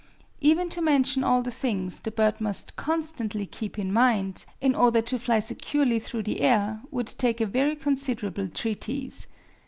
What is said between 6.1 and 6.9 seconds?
the air